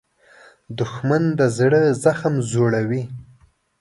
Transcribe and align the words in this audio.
دښمن 0.77 1.23
د 1.39 1.41
زړه 1.57 1.81
زخم 2.03 2.33
زوړوي 2.49 3.03